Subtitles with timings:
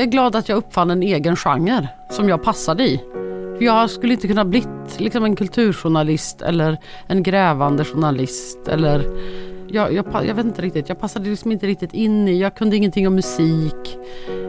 [0.00, 3.00] Jag är glad att jag uppfann en egen genre som jag passade i.
[3.56, 9.04] För jag skulle inte kunna blivit liksom en kulturjournalist eller en grävande journalist eller
[9.68, 12.76] jag, jag, jag, vet inte riktigt, jag passade liksom inte riktigt in i, jag kunde
[12.76, 13.98] ingenting om musik.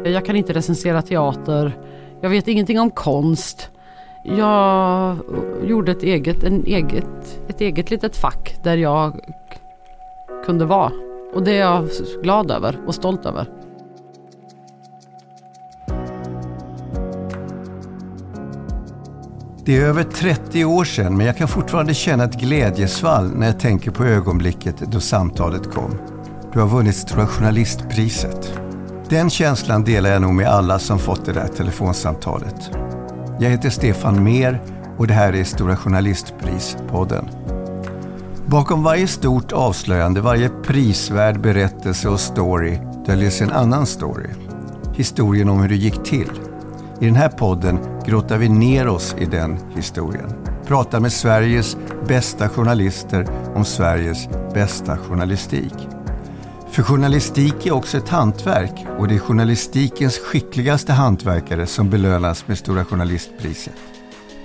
[0.05, 1.77] Jag kan inte recensera teater.
[2.21, 3.69] Jag vet ingenting om konst.
[4.23, 5.17] Jag
[5.63, 9.19] gjorde ett eget, en eget, ett eget litet fack där jag
[10.45, 10.91] kunde vara.
[11.33, 11.89] Och det är jag
[12.23, 13.60] glad över och stolt över.
[19.65, 23.59] Det är över 30 år sedan men jag kan fortfarande känna ett glädjesvall när jag
[23.59, 25.97] tänker på ögonblicket då samtalet kom.
[26.53, 28.59] Du har vunnit Stora Journalistpriset.
[29.09, 32.71] Den känslan delar jag nog med alla som fått det där telefonsamtalet.
[33.39, 34.61] Jag heter Stefan Mer
[34.97, 37.29] och det här är Stora Journalistpris-podden.
[38.45, 44.29] Bakom varje stort avslöjande, varje prisvärd berättelse och story döljer sig en annan story.
[44.95, 46.31] Historien om hur det gick till.
[46.99, 50.33] I den här podden grottar vi ner oss i den historien.
[50.67, 55.73] Pratar med Sveriges bästa journalister om Sveriges bästa journalistik.
[56.71, 62.57] För journalistik är också ett hantverk och det är journalistikens skickligaste hantverkare som belönas med
[62.57, 63.75] Stora Journalistpriset.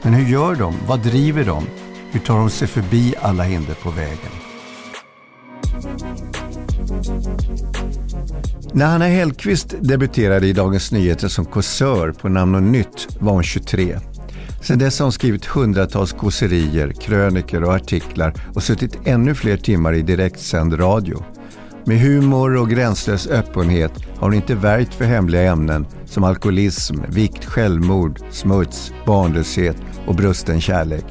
[0.02, 0.74] Men hur gör de?
[0.86, 1.66] Vad driver de?
[2.10, 4.32] Hur tar de sig förbi alla hinder på vägen?
[8.77, 13.42] När Hanna Hellqvist debuterade i Dagens Nyheter som kåsör på Namn och Nytt var hon
[13.42, 13.98] 23.
[14.62, 19.92] Sedan dess har hon skrivit hundratals kåserier, kröniker och artiklar och suttit ännu fler timmar
[19.92, 21.24] i direktsänd radio.
[21.84, 27.44] Med humor och gränslös öppenhet har hon inte värjt för hemliga ämnen som alkoholism, vikt,
[27.44, 31.06] självmord, smuts, barnlöshet och brusten kärlek.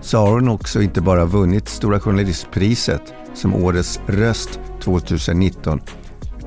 [0.00, 3.02] Så har hon också inte bara vunnit Stora Journalistpriset
[3.34, 5.80] som Årets röst 2019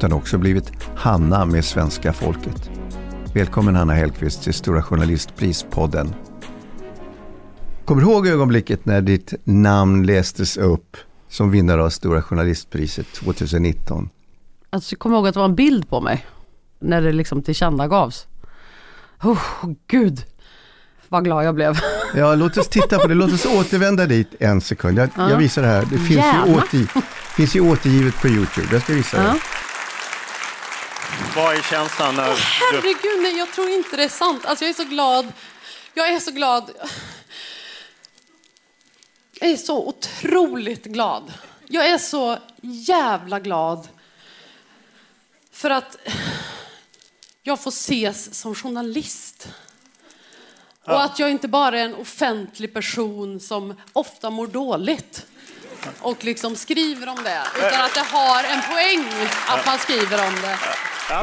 [0.01, 2.69] utan också blivit Hanna med svenska folket.
[3.33, 6.13] Välkommen Hanna Hellqvist till Stora Journalistpris-podden.
[7.85, 10.97] Kommer du ihåg ögonblicket när ditt namn lästes upp
[11.29, 14.09] som vinnare av Stora Journalistpriset 2019?
[14.69, 16.25] Alltså, jag kommer ihåg att det var en bild på mig
[16.79, 18.27] när det liksom tillkännagavs.
[19.23, 20.25] Oh, gud,
[21.09, 21.79] vad glad jag blev.
[22.15, 23.13] Ja, låt oss titta på det.
[23.13, 24.97] Låt oss återvända dit en sekund.
[24.97, 25.29] Jag, ja.
[25.29, 25.85] jag visar det här.
[25.91, 26.89] Det finns ju, återgiv,
[27.35, 28.67] finns ju återgivet på Youtube.
[28.71, 29.23] Jag ska visa ja.
[29.23, 29.39] det.
[31.35, 34.45] Vad är känslan när oh, herregud, nej, jag tror inte det är sant.
[34.45, 35.33] Alltså, jag är så glad.
[35.93, 36.71] Jag är så glad.
[39.39, 41.33] Jag är så otroligt glad.
[41.67, 43.87] Jag är så jävla glad
[45.51, 45.97] för att
[47.43, 49.47] jag får ses som journalist.
[50.83, 55.25] Och att jag inte bara är en offentlig person som ofta mår dåligt
[55.99, 59.13] och liksom skriver om det, utan att det har en poäng
[59.47, 60.55] att man skriver om det.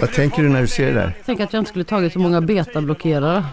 [0.01, 1.13] Vad tänker du när du ser det där?
[1.27, 3.45] Tänk att jag inte skulle tagit så många betablockerare.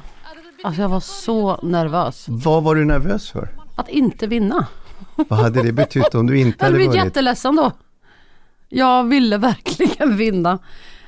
[0.64, 2.26] Alltså jag var så nervös.
[2.28, 3.50] Vad var du nervös för?
[3.76, 4.68] Att inte vinna.
[5.16, 6.86] Vad hade det betytt om du inte hade vunnit?
[6.86, 7.72] Jag hade blivit jätteledsen då.
[8.70, 10.60] Jag ville verkligen vinna.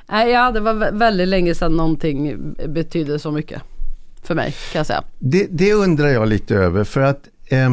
[0.06, 2.38] Nej, ja, det var väldigt länge sedan någonting
[2.68, 3.62] betydde så mycket
[4.24, 5.04] för mig kan jag säga.
[5.20, 7.70] Det, det undrar jag lite över för att eh,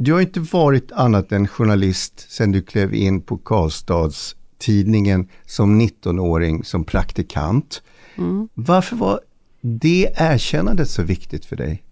[0.00, 5.80] du har inte varit annat än journalist sedan du klev in på Karlstads tidningen som
[5.80, 7.82] 19-åring som praktikant.
[8.16, 8.48] Mm.
[8.54, 9.20] Varför var
[9.60, 11.82] det erkännandet så viktigt för dig?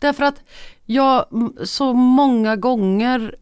[0.00, 0.42] Därför att
[0.84, 1.26] jag
[1.64, 3.36] så många gånger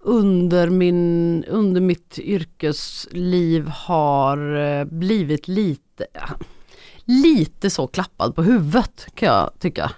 [0.00, 6.06] under, min, under mitt yrkesliv har eh, blivit lite,
[7.04, 9.90] lite så klappad på huvudet kan jag tycka.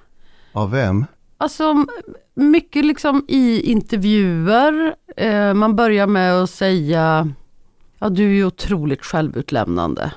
[0.53, 1.05] Av vem?
[1.42, 1.86] Alltså
[2.34, 4.94] mycket liksom i intervjuer.
[5.16, 7.32] Eh, man börjar med att säga
[7.98, 10.12] Ja, du är ju otroligt självutlämnande.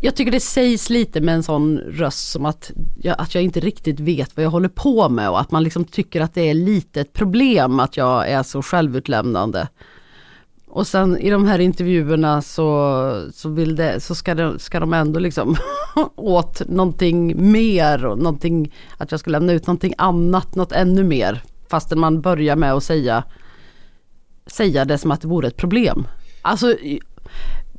[0.00, 2.70] Jag tycker det sägs lite med en sån röst som att
[3.02, 5.84] jag, att jag inte riktigt vet vad jag håller på med och att man liksom
[5.84, 9.68] tycker att det är lite ett problem att jag är så självutlämnande.
[10.74, 14.92] Och sen i de här intervjuerna så, så, vill det, så ska, de, ska de
[14.92, 15.56] ändå liksom
[16.16, 21.42] åt någonting mer och någonting, att jag ska lämna ut någonting annat, något ännu mer.
[21.68, 23.24] Fastän man börjar med att säga,
[24.46, 26.06] säga det som att det vore ett problem.
[26.42, 26.76] Alltså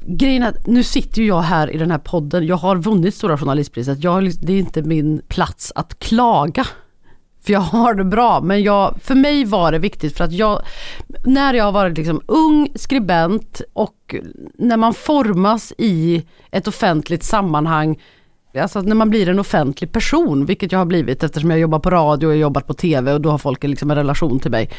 [0.06, 2.46] grejen är att nu sitter ju jag här i den här podden.
[2.46, 4.04] Jag har vunnit Stora Journalistpriset.
[4.04, 6.66] Jag, liksom, det är inte min plats att klaga.
[7.46, 8.42] För jag har det bra.
[8.42, 10.62] Men jag, för mig var det viktigt för att jag,
[11.26, 14.16] när jag har varit liksom ung skribent och
[14.54, 17.98] när man formas i ett offentligt sammanhang
[18.62, 21.90] Alltså när man blir en offentlig person, vilket jag har blivit eftersom jag jobbar på
[21.90, 24.70] radio och jobbat på TV och då har folk liksom en relation till mig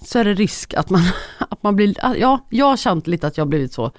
[0.00, 1.00] så är det risk att man,
[1.50, 3.92] att man blir, ja, jag har känt lite att jag blivit så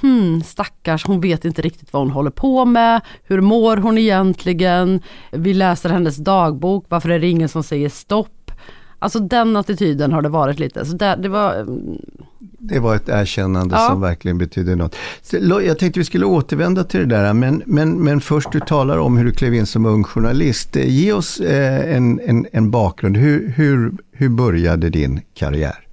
[0.00, 3.00] hmm, stackars, hon vet inte riktigt vad hon håller på med.
[3.22, 5.00] Hur mår hon egentligen?
[5.30, 8.50] Vi läser hennes dagbok, varför är det ingen som säger stopp?
[8.98, 10.84] Alltså den attityden har det varit lite.
[10.84, 11.54] Så det, det var...
[11.54, 11.98] Mm,
[12.60, 13.88] det var ett erkännande ja.
[13.88, 14.96] som verkligen betydde något.
[15.64, 19.16] Jag tänkte vi skulle återvända till det där, men, men, men först du talar om
[19.16, 20.76] hur du klev in som ung journalist.
[20.76, 23.16] Ge oss eh, en, en, en bakgrund.
[23.16, 25.86] Hur, hur, hur började din karriär?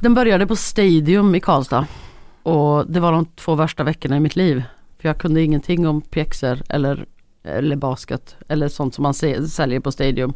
[0.00, 1.86] Den började på Stadium i Karlstad.
[2.48, 4.62] Och det var de två värsta veckorna i mitt liv.
[4.98, 7.06] För jag kunde ingenting om pjäxor eller,
[7.42, 10.32] eller basket eller sånt som man säljer på Stadium.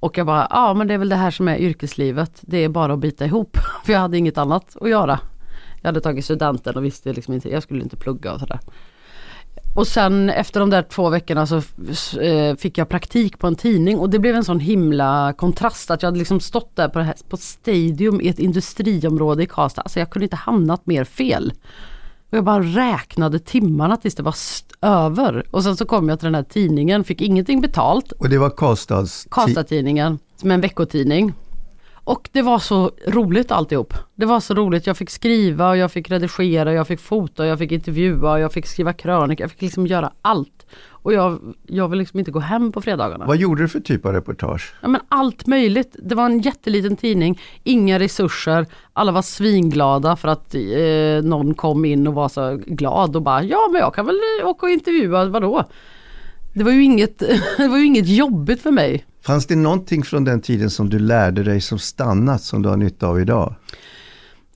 [0.00, 2.40] Och jag bara, ja men det är väl det här som är yrkeslivet.
[2.40, 3.56] Det är bara att bita ihop.
[3.84, 5.20] För jag hade inget annat att göra.
[5.82, 8.60] Jag hade tagit studenten och visste liksom inte, jag skulle inte plugga och sådär.
[9.74, 11.56] Och sen efter de där två veckorna så
[12.20, 16.02] eh, fick jag praktik på en tidning och det blev en sån himla kontrast att
[16.02, 19.82] jag hade liksom stått där på, här, på Stadium i ett industriområde i Karlstad.
[19.82, 21.52] Alltså jag kunde inte hamnat mer fel.
[22.30, 24.34] Och jag bara räknade timmarna tills det var
[24.80, 25.46] över.
[25.50, 28.12] Och sen så kom jag till den här tidningen, fick ingenting betalt.
[28.12, 29.26] Och det var Karlstads?
[29.30, 31.32] Karlstad-tidningen, som är en veckotidning.
[32.04, 33.94] Och det var så roligt alltihop.
[34.14, 34.86] Det var så roligt.
[34.86, 38.66] Jag fick skriva, och jag fick redigera, jag fick fota, jag fick intervjua, jag fick
[38.66, 39.42] skriva krönika.
[39.42, 40.66] Jag fick liksom göra allt.
[40.88, 43.26] Och jag, jag vill liksom inte gå hem på fredagarna.
[43.26, 44.74] Vad gjorde du för typ av reportage?
[44.82, 45.96] Ja, men allt möjligt.
[45.98, 48.66] Det var en jätteliten tidning, inga resurser.
[48.92, 53.42] Alla var svinglada för att eh, någon kom in och var så glad och bara
[53.42, 55.64] ja men jag kan väl åka och intervjua, vadå?
[56.54, 57.18] Det var ju inget,
[57.56, 59.04] det var ju inget jobbigt för mig.
[59.22, 62.76] Fanns det någonting från den tiden som du lärde dig som stannat som du har
[62.76, 63.54] nytta av idag?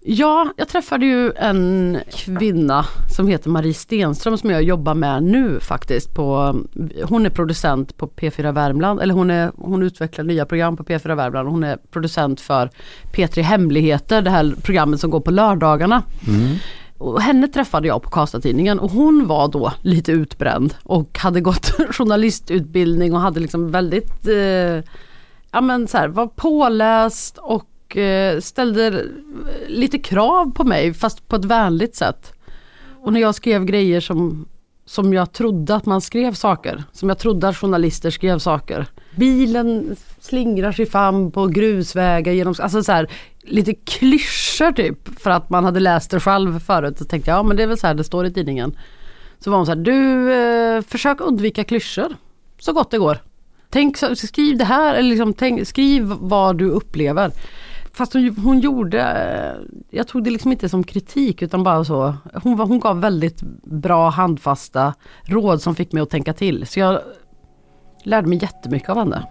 [0.01, 2.87] Ja, jag träffade ju en kvinna
[3.17, 6.15] som heter Marie Stenström som jag jobbar med nu faktiskt.
[6.15, 6.57] På,
[7.05, 11.17] hon är producent på P4 Värmland, eller hon, är, hon utvecklar nya program på P4
[11.17, 11.49] Värmland.
[11.49, 12.71] Hon är producent för
[13.13, 16.03] P3 Hemligheter, det här programmet som går på lördagarna.
[16.29, 16.57] Mm.
[16.99, 21.67] Och henne träffade jag på Karlstad-Tidningen och hon var då lite utbränd och hade gått
[21.91, 24.85] journalistutbildning och hade liksom väldigt, eh,
[25.53, 29.05] ja men så här, var påläst och eh, ställde
[29.67, 32.33] lite krav på mig fast på ett vänligt sätt.
[33.03, 34.47] Och när jag skrev grejer som,
[34.85, 38.87] som jag trodde att man skrev saker, som jag trodde att journalister skrev saker.
[39.17, 39.97] Bilen
[40.29, 43.11] slingrar sig fram på grusvägar genom, alltså så här,
[43.43, 46.99] lite klyschor typ för att man hade läst det själv förut.
[46.99, 48.79] Så tänkte jag, ja men det är väl så här det står i tidningen.
[49.39, 52.17] Så var hon så här, du eh, försök undvika klyschor
[52.59, 53.19] så gott det går.
[53.71, 57.33] Tänk, skriv det här, eller liksom, tänk, skriv vad du upplever.
[57.93, 62.15] Fast hon, hon, gjorde, eh, jag tog det liksom inte som kritik utan bara så,
[62.43, 66.67] hon, hon gav väldigt bra handfasta råd som fick mig att tänka till.
[66.67, 67.01] Så jag
[68.03, 69.27] lärde mig jättemycket av henne.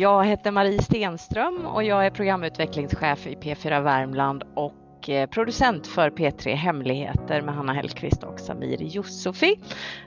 [0.00, 6.10] Jag heter Marie Stenström och jag är programutvecklingschef i P4 Värmland och eh, producent för
[6.10, 9.60] P3 Hemligheter med Hanna Hellqvist och Samir Yousufi.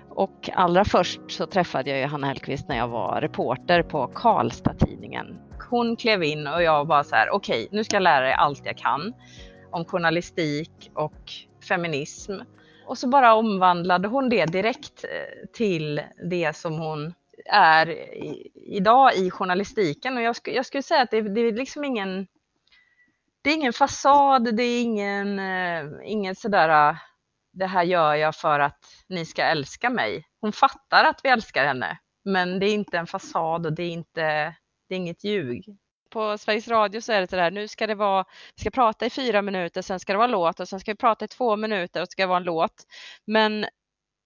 [0.10, 5.40] Och allra först så träffade jag Hanna Hellqvist när jag var reporter på Karlstad-tidningen.
[5.70, 8.34] Hon klev in och jag var så här, okej, okay, nu ska jag lära dig
[8.34, 9.14] allt jag kan
[9.72, 11.32] om journalistik och
[11.68, 12.34] feminism.
[12.88, 17.14] Och så bara omvandlade hon det direkt eh, till det som hon
[17.46, 20.18] är i, idag i journalistiken.
[20.18, 22.28] Och jag, sk jag skulle säga att det, det, är liksom ingen,
[23.42, 26.96] det är ingen fasad, det är ingen, eh, ingen sådär, eh,
[27.54, 30.26] det här gör jag för att ni ska älska mig.
[30.42, 33.92] Hon fattar att vi älskar henne, men det är inte en fasad och det är,
[33.92, 34.56] inte,
[34.90, 35.78] det är inget ljug.
[36.10, 37.52] På Sveriges Radio så är det så där.
[37.52, 40.60] nu ska det vara, vi ska prata i fyra minuter, sen ska det vara låt
[40.60, 42.84] och sen ska vi prata i två minuter och så ska det vara en låt.
[43.26, 43.66] Men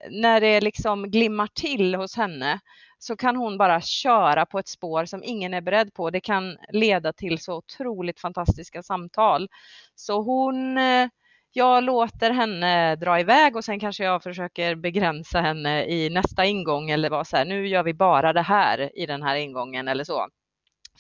[0.10, 2.60] när det liksom glimmar till hos henne
[3.00, 6.10] så kan hon bara köra på ett spår som ingen är beredd på.
[6.10, 9.48] Det kan leda till så otroligt fantastiska samtal.
[9.96, 11.10] Så hon, eh,
[11.54, 16.90] jag låter henne dra iväg och sen kanske jag försöker begränsa henne i nästa ingång
[16.90, 20.04] eller vara så här, nu gör vi bara det här i den här ingången eller
[20.04, 20.28] så.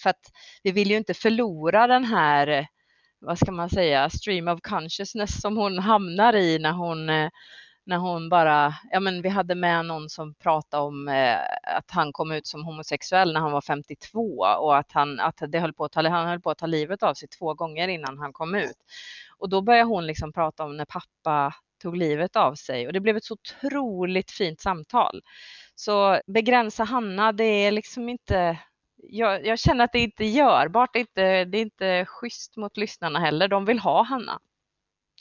[0.04, 0.22] För att
[0.64, 2.66] vi vill ju inte förlora den här, eh,
[3.20, 7.30] vad ska man säga, stream of consciousness som hon hamnar i när hon eh,
[7.88, 12.14] när hon bara, ja men vi hade med någon som pratade om eh, att han
[12.14, 15.86] kom ut som homosexuell när han var 52 och att han, att det höll på
[15.86, 18.56] att ta, han höll på att ta livet av sig två gånger innan han kom
[18.56, 18.78] ut.
[19.38, 23.00] Och då började hon liksom prata om när pappa tog livet av sig och det
[23.00, 25.22] blev ett så otroligt fint samtal.
[25.76, 28.60] Så begränsa Hanna, det är liksom inte
[28.98, 32.58] jag, jag, känner att det inte är görbart, det är inte, det är inte schysst
[32.58, 33.48] mot lyssnarna heller.
[33.48, 34.40] De vill ha Hanna.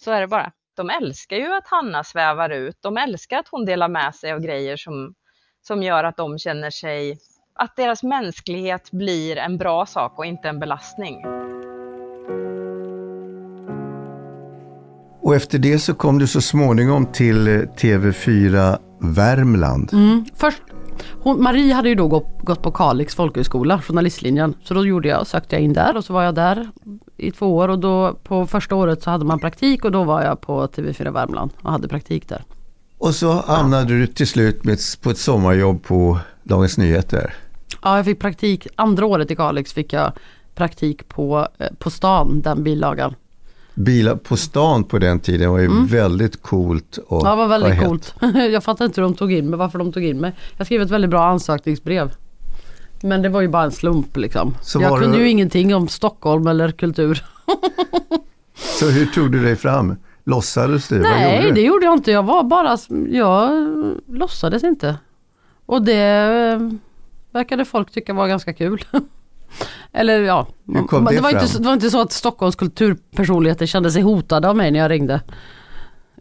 [0.00, 2.76] Så är det bara de älskar ju att Hanna svävar ut.
[2.80, 5.14] De älskar att hon delar med sig av grejer som,
[5.66, 7.18] som gör att de känner sig,
[7.54, 11.25] att deras mänsklighet blir en bra sak och inte en belastning.
[15.23, 19.92] Och efter det så kom du så småningom till eh, TV4 Värmland.
[19.92, 20.25] Mm.
[20.35, 20.62] Först
[21.23, 24.55] hon, Marie hade ju då gått, gått på Kalix folkhögskola, journalistlinjen.
[24.65, 26.69] Så då gjorde jag, sökte jag in där och så var jag där
[27.17, 30.23] i två år och då på första året så hade man praktik och då var
[30.23, 32.45] jag på TV4 Värmland och hade praktik där.
[32.99, 37.35] Och så hamnade du till slut med, på ett sommarjobb på Dagens Nyheter.
[37.83, 38.67] Ja, jag fick praktik.
[38.75, 40.12] Andra året i Kalix fick jag
[40.55, 43.15] praktik på, eh, på stan, den bilagan.
[43.78, 45.87] Bilar på stan på den tiden var ju Mm.
[45.87, 46.99] väldigt coolt.
[47.09, 48.14] Och Ja, det var väldigt coolt.
[48.52, 50.33] jag fattar inte hur de tog in mig, varför de tog in mig.
[50.56, 52.14] Jag skrev ett väldigt bra ansökningsbrev.
[53.02, 54.54] Men det var ju bara en slump liksom.
[54.62, 57.25] Så jag kunde det- ju ingenting om Stockholm eller kultur.
[58.78, 59.97] Så hur tog du dig fram?
[60.25, 60.99] Låtsades du?
[60.99, 61.66] Nej, gjorde det du?
[61.66, 62.11] gjorde jag inte.
[62.12, 62.76] Jag var bara,
[63.11, 63.50] jag
[64.09, 64.97] låtsades inte.
[65.66, 66.02] Och det
[66.52, 66.71] eh,
[67.33, 68.85] verkade folk tycka var ganska kul.
[69.93, 70.81] Eller ja, det
[71.14, 74.57] det, var inte, så- det var inte så att Stockholms kulturpersonligheter kände sig hotade av
[74.57, 75.21] mig när jag ringde.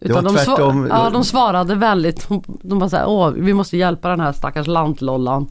[0.01, 0.87] var de, tvärtom.
[0.89, 2.27] ja, de svarade väldigt,
[2.61, 5.47] de bara såhär, åh vi måste hjälpa den här stackars lantlollan.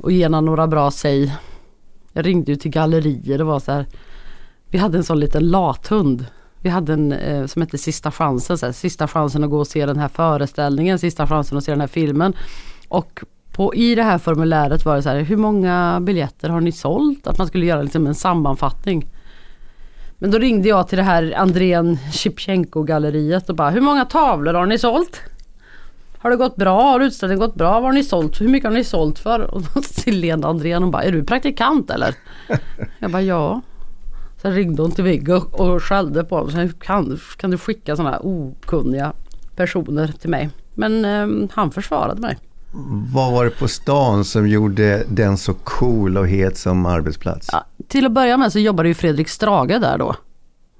[0.00, 1.36] Och ge henne några bra säg.
[2.12, 3.86] Jag ringde ju till gallerier, det var så här.
[4.70, 6.26] Vi hade en sån liten lathund.
[6.60, 9.66] Vi hade en eh, som hette Sista chansen, så här, sista chansen att gå och
[9.66, 12.32] se den här föreställningen, sista chansen att se den här filmen.
[12.88, 13.20] Och
[13.56, 17.26] på, i det här formuläret var det så här, hur många biljetter har ni sålt?
[17.26, 19.08] Att man skulle göra liksom en sammanfattning.
[20.18, 24.66] Men då ringde jag till det här Andrén Shipchenko-galleriet och bara, hur många tavlor har
[24.66, 25.20] ni sålt?
[26.18, 26.82] Har det gått bra?
[26.82, 27.72] Har utställningen gått bra?
[27.72, 28.40] Vad har ni sålt?
[28.40, 29.40] Hur mycket har ni sålt för?
[29.40, 32.14] Och då till Lena Andrén och bara, är du praktikant eller?
[32.98, 33.60] Jag bara, ja.
[34.42, 36.72] Sen ringde hon till Viggo och skällde på honom.
[36.80, 39.12] Kan, kan du skicka sådana här okunniga
[39.56, 40.50] personer till mig?
[40.74, 42.38] Men eh, han försvarade mig.
[43.12, 47.48] Vad var det på stan som gjorde den så cool och het som arbetsplats?
[47.52, 50.16] Ja, till att börja med så jobbade ju Fredrik Strage där då.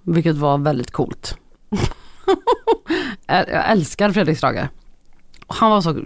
[0.02, 1.36] Vilket var väldigt coolt.
[3.26, 4.68] jag älskar Fredrik Strage.
[5.46, 5.96] Han var så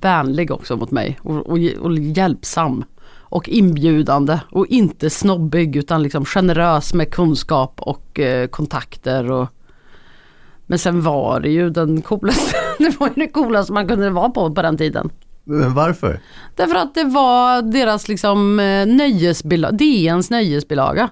[0.00, 2.84] vänlig också mot mig och, och, och hjälpsam.
[3.18, 9.30] Och inbjudande och inte snobbig utan liksom generös med kunskap och eh, kontakter.
[9.30, 9.48] Och,
[10.66, 14.30] men sen var det ju den coolaste, det var ju det coolaste man kunde vara
[14.30, 15.10] på på den tiden.
[15.44, 16.20] Men varför?
[16.56, 21.08] Därför att det var deras liksom eh, nöjesbilaga, DNs nöjesbilaga.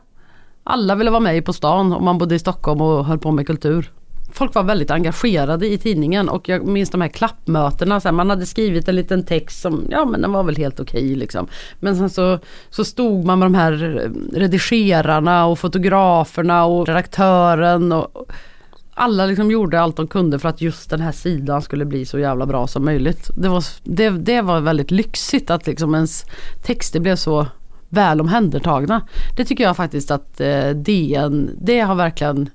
[0.64, 3.47] Alla ville vara med På stan om man bodde i Stockholm och höll på med
[3.47, 3.92] kultur.
[4.32, 8.00] Folk var väldigt engagerade i tidningen och jag minns de här klappmötena.
[8.00, 10.80] Så här, man hade skrivit en liten text som, ja men den var väl helt
[10.80, 11.47] okej liksom.
[11.80, 12.38] Men sen så,
[12.70, 17.92] så stod man med de här eh, redigerarna och fotograferna och redaktören.
[17.92, 18.32] Och,
[18.99, 22.19] alla liksom gjorde allt de kunde för att just den här sidan skulle bli så
[22.19, 23.31] jävla bra som möjligt.
[23.37, 26.25] Det var, det, det var väldigt lyxigt att liksom ens
[26.62, 27.47] texter blev så
[27.88, 29.02] väl omhändertagna.
[29.37, 32.50] Det tycker jag faktiskt att eh, DN, det har verkligen,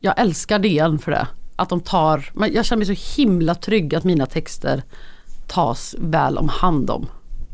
[0.00, 1.26] jag älskar DN för det.
[1.56, 4.82] Att de tar, men jag känner mig så himla trygg att mina texter
[5.46, 7.06] tas väl om hand om.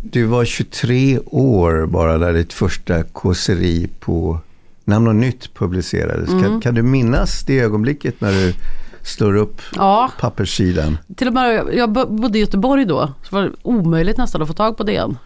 [0.02, 4.40] Du var 23 år bara när ditt första kåseri på
[4.85, 6.29] Namn och Nytt publicerades.
[6.29, 6.43] Mm.
[6.43, 8.55] Kan, kan du minnas det ögonblicket när du
[9.03, 10.99] slår upp Ja, papperssidan?
[11.17, 14.49] till och med, jag bo- bodde i Göteborg då, så var det omöjligt nästan att
[14.49, 15.19] få tag på DN.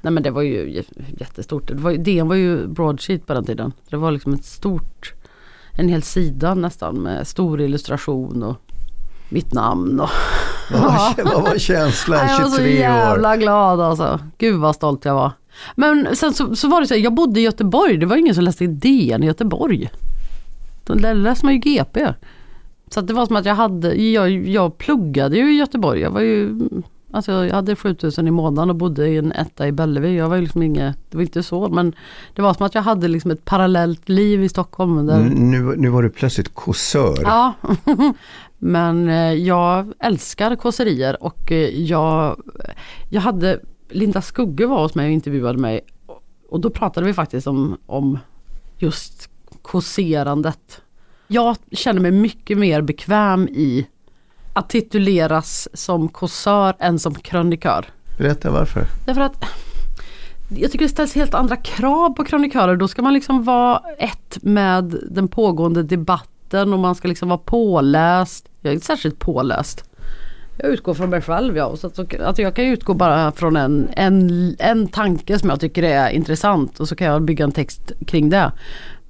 [0.00, 0.82] Nej men det var ju
[1.18, 1.68] jättestort.
[1.68, 3.72] Det var, DN var ju broadsheet på den tiden.
[3.90, 5.12] Det var liksom ett stort,
[5.78, 8.56] en hel sida nästan med stor illustration och
[9.28, 10.00] mitt namn.
[10.00, 10.08] Och,
[10.72, 12.78] Vad var, vad var känslan Nej, jag var så 23 år?
[12.80, 14.20] jävla glad alltså.
[14.38, 15.30] Gud vad stolt jag var.
[15.74, 17.96] Men sen så, så var det så här, jag bodde i Göteborg.
[17.96, 19.90] Det var ingen som läste DN i Göteborg.
[20.86, 22.06] Lä- läste man ju GP.
[22.90, 26.00] Så det var som att jag hade, jag, jag pluggade ju i Göteborg.
[26.00, 26.60] Jag var ju,
[27.10, 30.12] alltså jag hade 7000 i månaden och bodde i en etta i Bellevue.
[30.12, 31.92] Jag var ju liksom inget, det var inte så men
[32.34, 35.06] det var som att jag hade liksom ett parallellt liv i Stockholm.
[35.06, 37.18] Där, Nu, nu var du plötsligt kåsör.
[37.22, 37.52] Ja,
[38.58, 42.42] men eh, jag älskar kåserier och eh, jag,
[43.10, 43.60] jag hade,
[43.92, 45.80] Linda Skugge var hos mig och intervjuade mig
[46.48, 48.18] och då pratade vi faktiskt om, om
[48.78, 49.28] just
[49.62, 50.82] kåserandet.
[51.28, 53.86] Jag känner mig mycket mer bekväm i
[54.52, 57.86] att tituleras som kåsör än som krönikör.
[58.18, 58.84] Berätta varför.
[59.06, 59.44] Därför att
[60.48, 62.76] jag tycker det ställs helt andra krav på kronikörer.
[62.76, 67.38] Då ska man liksom vara ett med den pågående debatten och man ska liksom vara
[67.38, 68.48] påläst.
[68.60, 69.84] Jag är inte särskilt påläst.
[70.56, 71.76] Jag utgår från mig själv ja.
[71.76, 75.60] Så att, så, att jag kan utgå bara från en, en, en tanke som jag
[75.60, 78.52] tycker är intressant och så kan jag bygga en text kring det.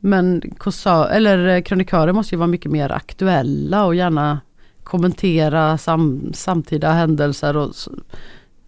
[0.00, 4.40] Men kåsör, eller eh, kronikörer måste ju vara mycket mer aktuella och gärna
[4.84, 7.56] kommentera sam, samtida händelser.
[7.56, 7.92] Och, så-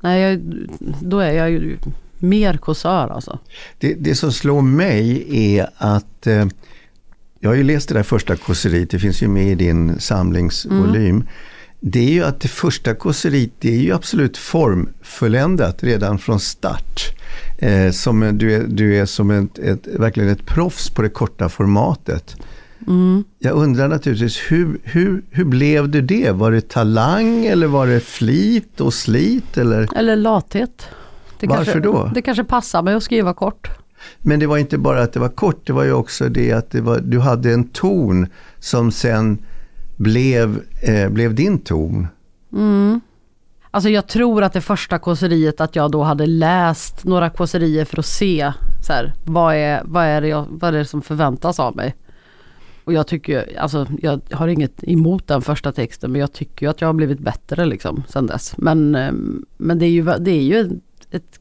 [0.01, 0.41] nej, jag,
[1.01, 1.77] då är jag ju
[2.19, 3.39] mer kåsör alltså.
[3.79, 5.27] Det, det som slår mig
[5.57, 6.47] är att eh,
[7.41, 11.05] Jag har ju läst det där första kåseriet, det finns ju med i din samlingsvolym.
[11.15, 11.27] Mm.
[11.87, 17.01] Det är ju att det första kåseriet, det är ju absolut formfulländat redan från start.
[17.59, 21.49] Eh, som du, är, du är som ett, ett, verkligen ett proffs på det korta
[21.49, 22.37] formatet.
[22.87, 23.25] Mm.
[23.39, 26.31] Jag undrar naturligtvis, hur, hur, hur blev du det?
[26.31, 29.59] Var det talang eller var det flit och slit?
[29.59, 30.89] Eller, eller lathet.
[31.41, 32.11] Det Varför kanske, då?
[32.15, 33.71] Det kanske passar mig att skriva kort.
[34.19, 36.71] Men det var inte bara att det var kort, det var ju också det att
[36.71, 38.27] det var, du hade en ton
[38.59, 39.39] som sen
[39.97, 42.07] blev, eh, blev din ton.
[42.53, 43.01] Mm.
[43.71, 47.99] Alltså jag tror att det första kåseriet att jag då hade läst några kåserier för
[47.99, 48.53] att se
[48.87, 51.95] så här, vad, är, vad, är det jag, vad är det som förväntas av mig.
[52.85, 56.71] Och jag tycker alltså jag har inget emot den första texten men jag tycker ju
[56.71, 58.55] att jag har blivit bättre liksom sen dess.
[58.59, 59.13] Men, eh,
[59.57, 61.41] men det är ju, det är ju ett,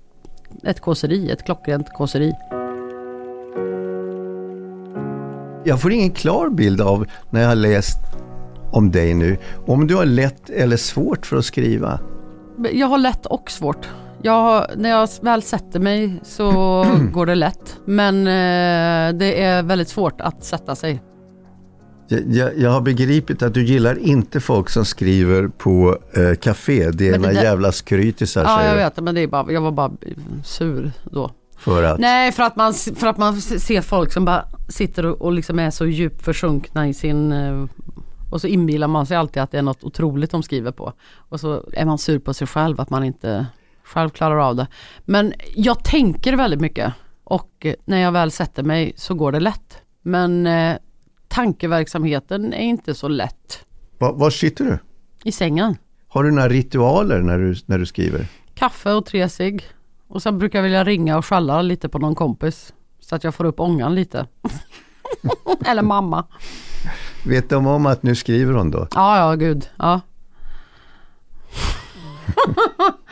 [0.64, 2.34] ett kåseri, ett klockrent kåseri.
[5.66, 7.98] Jag får ingen klar bild av när jag har läst
[8.74, 9.38] om dig nu,
[9.68, 12.00] om du har lätt eller svårt för att skriva.
[12.72, 13.88] Jag har lätt och svårt.
[14.22, 16.52] Jag, när jag väl sätter mig så
[17.14, 17.80] går det lätt.
[17.86, 21.02] Men eh, det är väldigt svårt att sätta sig.
[22.08, 26.92] Jag, jag, har begripit att du gillar inte folk som skriver på eh, café.
[26.92, 29.92] Det är några jävla skrytisar Ja, jag vet men det är bara, jag var bara
[30.44, 31.32] sur då.
[31.58, 32.00] För att?
[32.00, 35.60] Nej, för att man, för att man ser folk som bara sitter och, och liksom
[35.60, 37.66] är så djupt försunkna i sin eh,
[38.34, 40.94] och så inbillar man sig alltid att det är något otroligt de skriver på.
[41.16, 43.46] Och så är man sur på sig själv att man inte
[43.84, 44.68] själv klarar av det.
[45.06, 49.78] Men jag tänker väldigt mycket och när jag väl sätter mig så går det lätt.
[50.02, 50.78] Men eh,
[51.28, 53.66] tankeverksamheten är inte så lätt.
[53.98, 54.80] Var, var sitter du?
[55.24, 55.78] I sängen.
[56.08, 58.28] Har du några ritualer när du, när du skriver?
[58.54, 59.64] Kaffe och tre cigg.
[60.08, 62.74] Och sen brukar jag vilja ringa och skälla lite på någon kompis.
[63.00, 64.28] Så att jag får upp ångan lite.
[65.66, 66.26] Eller mamma.
[67.26, 68.88] Vet de om att nu skriver hon då?
[68.96, 69.70] Ja, ja, gud.
[69.78, 70.02] Ja.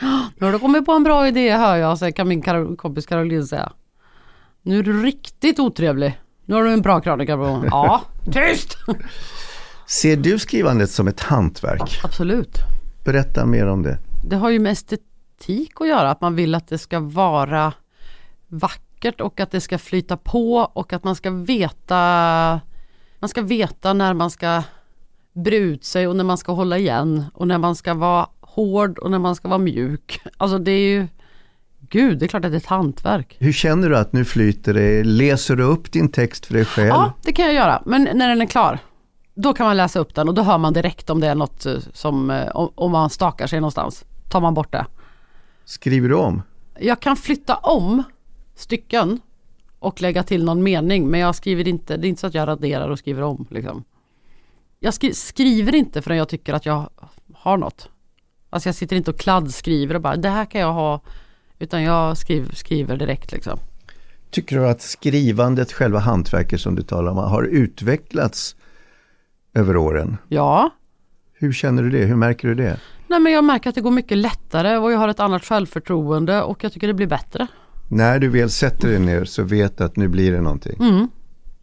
[0.36, 3.06] nu har du kommit på en bra idé hör jag, så kan min Karol kompis
[3.06, 3.72] Caroline säga.
[4.62, 6.20] Nu är du riktigt otrevlig.
[6.44, 7.64] Nu har du en bra krönika på.
[7.70, 8.78] Ja, tyst!
[9.86, 12.00] Ser du skrivandet som ett hantverk?
[12.04, 12.58] Absolut.
[13.04, 13.98] Berätta mer om det.
[14.28, 17.72] Det har ju med estetik att göra, att man vill att det ska vara
[18.48, 22.60] vackert och att det ska flyta på och att man ska veta
[23.22, 24.62] man ska veta när man ska
[25.32, 28.98] bre ut sig och när man ska hålla igen och när man ska vara hård
[28.98, 30.20] och när man ska vara mjuk.
[30.36, 31.08] Alltså det är ju
[31.80, 33.36] Gud, det är klart att det är ett hantverk.
[33.38, 35.04] Hur känner du att nu flyter det?
[35.04, 36.88] Läser du upp din text för dig själv?
[36.88, 37.82] Ja, det kan jag göra.
[37.86, 38.78] Men när den är klar,
[39.34, 41.66] då kan man läsa upp den och då hör man direkt om det är något
[41.66, 44.04] eh, som, eh, om man stakar sig någonstans.
[44.30, 44.86] Tar man bort det.
[45.64, 46.42] Skriver du om?
[46.80, 48.02] Jag kan flytta om
[48.54, 49.20] stycken
[49.82, 51.10] och lägga till någon mening.
[51.10, 53.46] Men jag skriver inte, det är inte så att jag raderar och skriver om.
[53.50, 53.84] Liksom.
[54.80, 56.90] Jag skri skriver inte förrän jag tycker att jag
[57.34, 57.88] har något.
[58.50, 61.00] Alltså jag sitter inte och kladdskriver och bara det här kan jag ha.
[61.58, 63.58] Utan jag skriver, skriver direkt liksom.
[64.30, 68.56] Tycker du att skrivandet, själva hantverket som du talar om, har utvecklats
[69.54, 70.16] över åren?
[70.28, 70.70] Ja.
[71.32, 72.04] Hur känner du det?
[72.04, 72.80] Hur märker du det?
[73.08, 76.42] Nej men jag märker att det går mycket lättare och jag har ett annat självförtroende
[76.42, 77.46] och jag tycker det blir bättre
[77.88, 80.76] när du väl sätter dig ner så vet du att nu blir det någonting.
[80.80, 81.08] Mm.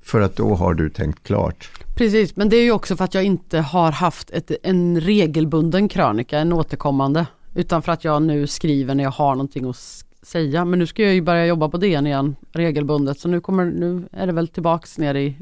[0.02, 1.70] För att då har du tänkt klart.
[1.96, 5.90] Precis, men det är ju också för att jag inte har haft ett, en regelbunden
[5.90, 7.26] krönika, en återkommande.
[7.56, 10.66] Utan för att jag nu skriver när jag har någonting att säga.
[10.66, 13.20] Men nu ska jag ju börja jobba på DN igen regelbundet.
[13.20, 15.38] Så nu, kommer, nu är det väl tillbaks ner i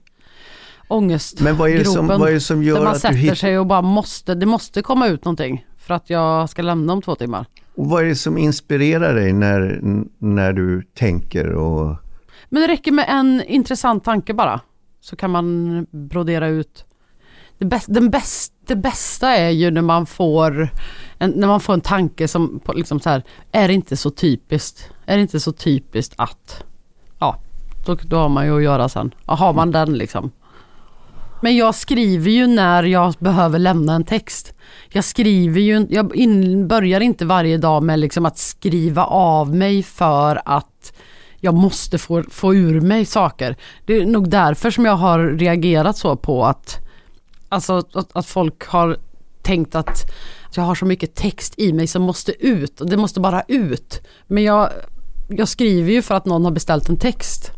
[0.88, 1.44] ångestgropen.
[1.54, 3.20] Men vad är det som, vad är det som gör där man att sätter du
[3.22, 3.36] hittar...
[3.36, 5.66] sig och bara måste, det måste komma ut någonting.
[5.78, 7.46] För att jag ska lämna om två timmar.
[7.78, 9.80] Och vad är det som inspirerar dig när,
[10.18, 11.54] när du tänker?
[11.54, 11.96] Och...
[12.50, 14.62] Men det räcker med en intressant tanke bara.
[15.02, 16.86] Så kan man brodera ut.
[17.58, 20.70] Det, bäst, den bäst, det bästa är ju när man får
[21.18, 24.92] en, när man får en tanke som liksom så här, är det inte så typiskt?
[25.06, 26.64] Är det inte så typiskt att?
[27.20, 27.40] Ja,
[27.86, 29.12] då, då har man ju att göra sen.
[29.26, 30.32] Ja, har man den liksom.
[31.42, 34.54] Men jag skriver ju när jag behöver lämna en text.
[34.90, 39.84] Jag skriver ju, jag in, börjar inte varje dag med liksom att skriva av mig
[39.84, 40.94] för att
[41.40, 43.56] jag måste få, få ur mig saker.
[43.86, 46.78] Det är nog därför som jag har reagerat så på att,
[47.50, 48.98] alltså, att, att folk har
[49.42, 50.12] tänkt att
[50.56, 54.02] jag har så mycket text i mig som måste ut och det måste bara ut.
[54.28, 54.70] Men jag,
[55.30, 57.52] jag skriver ju för att någon har beställt en text.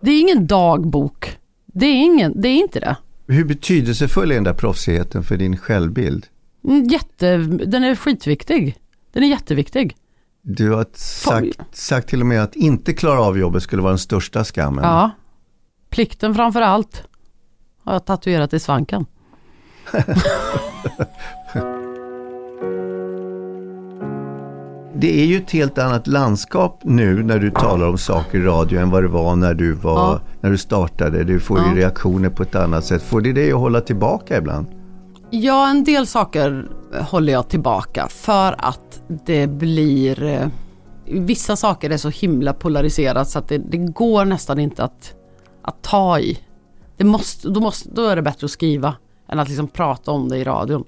[0.00, 1.37] Det är ingen dagbok.
[1.72, 2.96] Det är, ingen, det är inte det.
[3.26, 6.26] Hur betydelsefull är den där proffsigheten för din självbild?
[6.64, 8.76] Mm, jätte, den är skitviktig.
[9.12, 9.96] Den är jätteviktig.
[10.42, 13.98] Du har sagt, sagt till och med att inte klara av jobbet skulle vara den
[13.98, 14.84] största skammen.
[14.84, 15.10] Ja.
[15.90, 17.02] Plikten framför allt.
[17.82, 19.06] har jag tatuerat i svanken.
[25.00, 28.80] Det är ju ett helt annat landskap nu när du talar om saker i radio
[28.80, 30.20] än vad det var när du, var, Ja.
[30.40, 31.24] när du startade.
[31.24, 31.68] Du får Ja.
[31.68, 33.02] ju reaktioner på ett annat sätt.
[33.02, 34.66] Får det dig att hålla tillbaka ibland?
[35.30, 36.68] Ja, en del saker
[37.00, 40.22] håller jag tillbaka för att det blir...
[40.22, 40.46] eh,
[41.10, 45.14] Vissa saker är så himla polariserat så att det, det går nästan inte att,
[45.62, 46.38] att ta i.
[46.96, 48.94] Det måste, då, måste, då är det bättre att skriva
[49.28, 50.84] än att liksom prata om det i radion.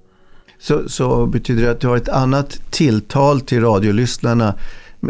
[0.61, 4.55] Så, så betyder det att du har ett annat tilltal till radiolyssnarna.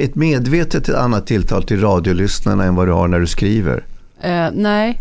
[0.01, 3.85] Ett medvetet annat tilltal till radiolyssnarna än vad du har när du skriver.
[4.21, 5.01] Eh, nej,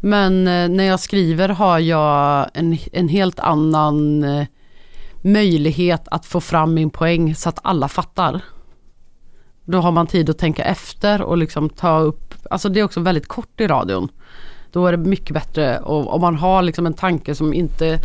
[0.00, 4.46] men eh, när jag skriver har jag en, en helt annan eh,
[5.22, 8.40] möjlighet att få fram min poäng så att alla fattar.
[9.64, 13.00] Då har man tid att tänka efter och liksom ta upp, alltså det är också
[13.00, 14.08] väldigt kort i radion.
[14.72, 18.00] Då är det mycket bättre och om man har liksom en tanke som inte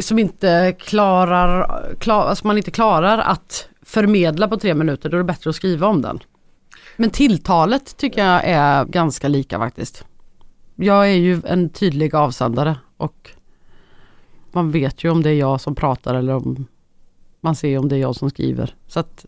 [0.00, 5.18] som inte klarar, klar, alltså man inte klarar att förmedla på tre minuter, då är
[5.18, 6.18] det bättre att skriva om den.
[6.96, 10.04] Men tilltalet tycker jag är ganska lika faktiskt.
[10.76, 13.30] Jag är ju en tydlig avsändare och
[14.52, 16.66] man vet ju om det är jag som pratar eller om
[17.40, 18.74] man ser om det är jag som skriver.
[18.86, 19.26] Så att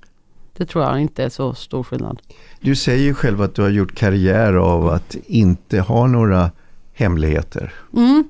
[0.57, 2.23] det tror jag inte är så stor skillnad.
[2.61, 6.51] Du säger ju själv att du har gjort karriär av att inte ha några
[6.93, 7.73] hemligheter.
[7.97, 8.25] Mm.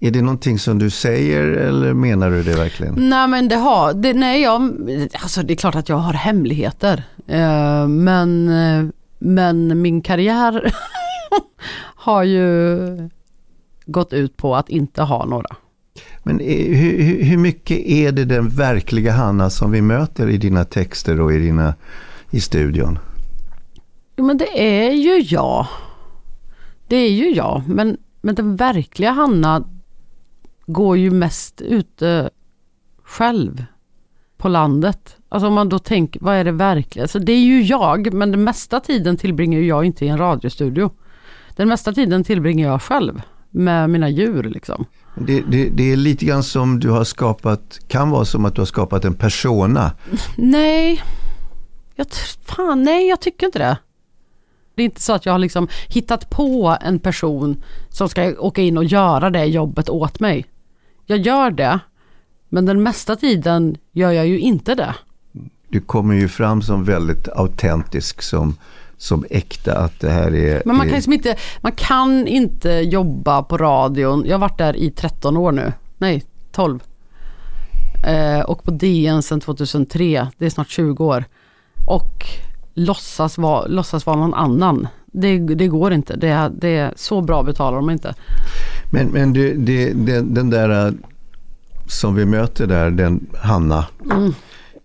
[0.00, 2.94] Är det någonting som du säger eller menar du det verkligen?
[3.08, 4.62] Nej men det har, det, nej jag,
[5.22, 7.02] alltså det är klart att jag har hemligheter.
[7.26, 8.84] Eh, men, eh,
[9.18, 10.74] men min karriär
[11.96, 12.78] har ju
[13.86, 15.56] gått ut på att inte ha några.
[16.22, 20.36] Men eh, hur, hur- hur mycket är det den verkliga Hanna som vi möter i
[20.36, 21.74] dina texter och i, dina,
[22.30, 22.98] i studion?
[24.16, 25.66] Jo men det är ju jag.
[26.88, 27.62] Det är ju jag.
[27.68, 29.64] Men, men den verkliga Hanna
[30.66, 32.30] går ju mest ute
[33.02, 33.64] själv
[34.36, 35.16] på landet.
[35.28, 37.04] Alltså om man då tänker, vad är det verkliga?
[37.04, 40.90] Alltså det är ju jag, men den mesta tiden tillbringar jag inte i en radiostudio.
[41.56, 44.84] Den mesta tiden tillbringar jag själv med mina djur liksom.
[45.14, 48.60] Det, det, det är lite grann som du har skapat, kan vara som att du
[48.60, 49.92] har skapat en persona.
[50.36, 51.02] Nej,
[51.94, 52.06] jag,
[52.44, 53.78] fan, nej jag tycker inte det.
[54.74, 58.62] Det är inte så att jag har liksom hittat på en person som ska åka
[58.62, 60.46] in och göra det jobbet åt mig.
[61.06, 61.78] Jag gör det,
[62.48, 64.94] men den mesta tiden gör jag ju inte det.
[65.68, 68.56] Du kommer ju fram som väldigt autentisk, som,
[68.96, 69.78] som äkta.
[69.78, 70.62] Att det här är...
[70.64, 74.24] Men man kan, liksom inte, man kan inte jobba på radion.
[74.26, 75.72] Jag har varit där i 13 år nu.
[75.98, 76.80] Nej, 12.
[78.06, 80.28] Eh, och på DN sedan 2003.
[80.38, 81.24] Det är snart 20 år.
[81.86, 82.26] Och
[82.74, 84.88] låtsas vara, låtsas vara någon annan.
[85.06, 86.16] Det, det går inte.
[86.16, 88.14] Det, det är så bra betalar de inte.
[88.90, 90.92] Men, men du, det, den, den där äh,
[91.86, 94.32] som vi möter där, den Hanna, Mm.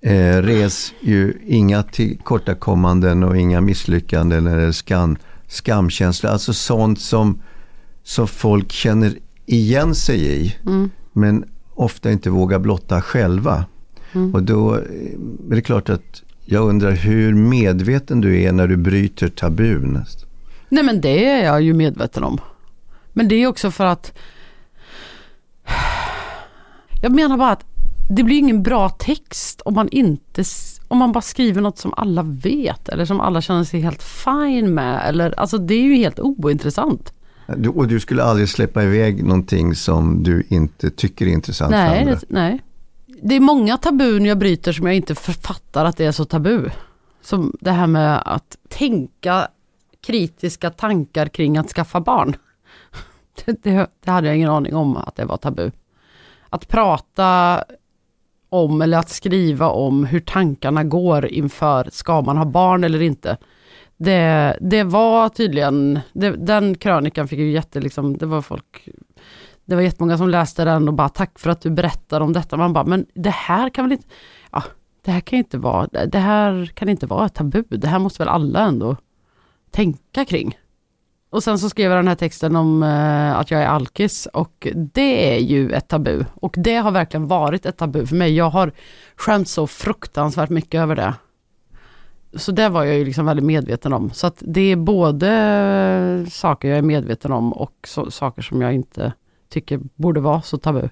[0.02, 6.30] eh, res ju inga tillkortakommanden och inga misslyckanden eller skam, skamkänsla.
[6.30, 7.42] Alltså sånt som,
[8.04, 9.14] som folk känner
[9.46, 10.56] igen sig i.
[10.66, 10.90] Mm.
[11.14, 13.66] Men ofta inte vågar blotta själva.
[14.14, 14.34] Mm.
[14.34, 14.82] Och då eh,
[15.52, 20.04] är det klart att jag undrar hur medveten du är när du bryter tabun.
[20.70, 22.38] Nej men det är jag ju medveten om.
[23.14, 24.18] Men det är också för att
[27.02, 27.66] jag menar bara att
[28.10, 30.44] det blir ingen bra text om man inte
[30.88, 34.74] om man bara skriver något som alla vet eller som alla känner sig helt fine
[34.74, 35.10] med.
[35.10, 37.14] Eller, alltså det är ju helt ointressant.
[37.58, 41.78] Du, och du skulle aldrig släppa iväg någonting som du inte tycker är intressant för
[41.78, 42.16] Nej andra.
[42.16, 42.62] det, nej.
[43.24, 46.70] Det är många tabun jag bryter som jag inte författar att det är så tabu.
[47.22, 49.48] Som det här med att tänka
[50.02, 52.36] kritiska tankar kring att skaffa barn.
[53.46, 55.72] Det, det, det hade jag ingen aning om att det var tabu.
[56.50, 57.64] Att prata
[58.50, 63.38] om eller att skriva om hur tankarna går inför, ska man ha barn eller inte?
[63.98, 68.90] Det, det var tydligen, det, den krönikan fick ju jätte, liksom, det var folk
[69.72, 72.58] det var jättemånga som läste den och bara tack för att du berättar om detta.
[72.58, 74.08] Man bara, men det här kan väl inte,
[74.52, 74.64] ja,
[75.02, 77.64] det här kan inte vara, det här kan inte vara ett tabu.
[77.70, 78.96] Det här måste väl alla ändå
[79.72, 80.58] tänka kring.
[81.32, 84.68] Och sen så skrev jag den här texten om eh, att jag är alkis och
[84.76, 86.26] det är ju ett tabu.
[86.34, 88.36] Och det har verkligen varit ett tabu för mig.
[88.36, 88.72] Jag har
[89.16, 91.14] skämts så fruktansvärt mycket över det.
[92.34, 94.10] Så det var jag ju liksom väldigt medveten om.
[94.14, 98.74] Så att det är både saker jag är medveten om och så, saker som jag
[98.74, 99.14] inte
[99.50, 100.90] tycker borde vara så tabu.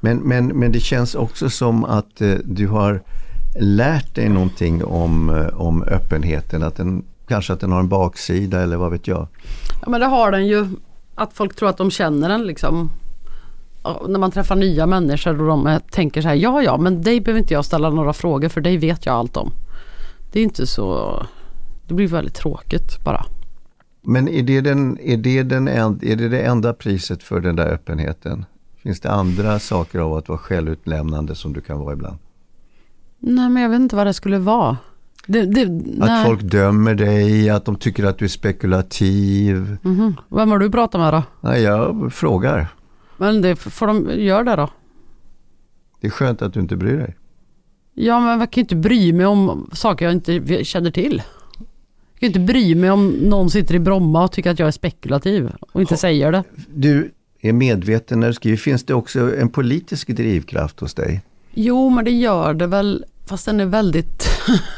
[0.00, 3.02] Men, men, men det känns också som att eh, du har
[3.60, 6.62] lärt dig någonting om, eh, om öppenheten.
[6.62, 9.28] Att den, kanske att den har en baksida eller vad vet jag.
[9.82, 10.66] Ja men det har den ju
[11.14, 12.90] att folk tror att de känner en liksom.
[13.82, 17.20] Och när man träffar nya människor och de tänker så här, ja ja men dig
[17.20, 19.52] behöver inte jag ställa några frågor för dig vet jag allt om.
[20.32, 21.22] Det är inte så,
[21.88, 23.24] det blir väldigt tråkigt bara.
[24.02, 27.56] Men är det, den, är, det den, en- är det det enda priset för den
[27.56, 28.44] där öppenheten?
[28.82, 32.18] Finns det andra saker av att vara självutlämnande som du kan vara ibland?
[33.18, 34.76] Nej men jag vet inte vad det skulle vara.
[35.30, 39.76] Det, det, Att folk dömer dig, att de tycker att du är spekulativ.
[39.82, 40.16] Mhm.
[40.28, 41.22] Vem har du pratat med då?
[41.40, 42.68] Nej, jag frågar.
[43.16, 44.68] Men det får de göra det då.
[46.00, 47.16] Det är skönt att du inte bryr dig.
[47.94, 51.22] Ja men jag kan ju inte bry mig om saker jag inte känner till.
[52.12, 54.72] Jag kan inte bry mig om någon sitter i Bromma och tycker att jag är
[54.72, 56.44] spekulativ och inte säger det.
[56.74, 58.56] Du är medveten när du skriver.
[58.56, 61.22] Finns det också en politisk drivkraft hos dig?
[61.54, 64.28] Jo men det gör det väl fast den är väldigt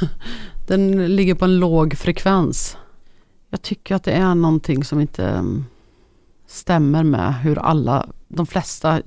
[0.67, 2.77] Den ligger på en låg frekvens.
[3.51, 5.65] Jag tycker att det är någonting som inte mm,
[6.47, 9.03] stämmer med hur alla, de flesta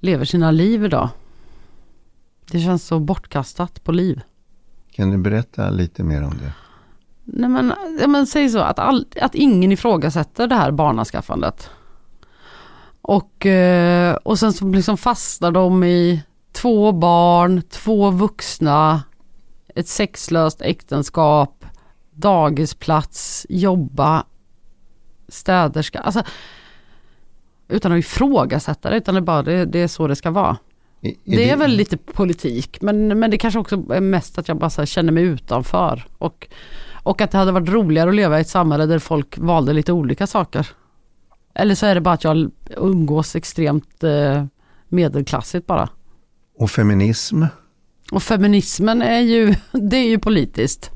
[0.00, 1.08] lever sina liv idag.
[2.50, 4.20] Det känns så bortkastat på liv.
[4.90, 6.52] Kan du berätta lite mer om det?
[7.24, 11.70] Nej men, ja, men säg så att, all, att ingen ifrågasätter det här barnaskaffandet.
[13.00, 16.22] Och, eh, och sen så liksom fastnar de i
[16.64, 19.02] två barn, två vuxna,
[19.74, 21.64] ett sexlöst äktenskap,
[22.12, 24.24] dagisplats, jobba,
[25.28, 26.00] städerska.
[26.00, 26.22] Alltså,
[27.68, 30.56] utan att ifrågasätta det, utan det är bara det, det är så det ska vara.
[31.02, 34.58] Är- Det är väl lite politik men, men det kanske också är mest att jag
[34.58, 36.06] bara känner mig utanför.
[36.18, 36.48] Och,
[37.02, 39.92] och att det hade varit roligare att leva i ett samhälle där folk valde lite
[39.92, 40.66] olika saker.
[41.54, 44.44] Eller så är det bara att jag umgås extremt eh,
[44.88, 45.88] medelklassigt bara.
[46.58, 47.42] Och feminism?
[48.12, 50.90] Och feminismen är ju, det är ju politiskt.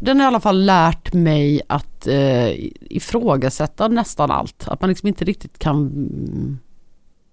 [0.00, 2.48] Den har i alla fall lärt mig att eh,
[2.80, 4.68] ifrågasätta nästan allt.
[4.68, 5.90] Att man liksom inte riktigt kan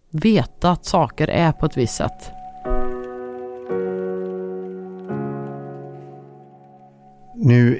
[0.09, 2.31] veta att saker är på ett visst sätt.
[7.35, 7.79] Nu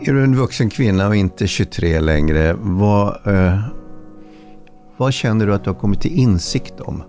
[0.00, 2.56] är du en vuxen kvinna och inte 23 längre.
[2.58, 3.60] Vad, eh,
[4.96, 7.02] vad känner du att du har kommit till insikt om?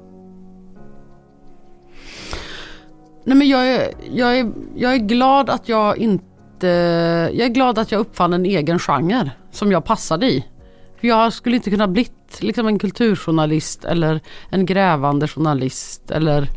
[3.30, 6.68] Nej men jag är, jag, är, jag är glad att jag inte...
[7.34, 10.46] Jag är glad att jag uppfann en egen genre som jag passade i.
[11.00, 16.48] För Jag skulle inte kunna blivit liksom en kulturjournalist eller en grävande journalist eller...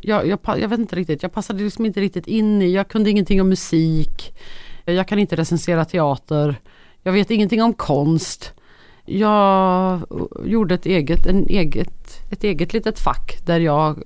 [0.00, 3.10] Jag, jag, jag vet inte riktigt, jag passade liksom inte riktigt in i, jag kunde
[3.10, 4.34] ingenting om musik.
[4.84, 6.60] Jag kan inte recensera teater.
[7.02, 8.52] Jag vet ingenting om konst.
[9.04, 10.00] Jag
[10.44, 14.02] gjorde ett eget, en eget, ett eget litet fack där jag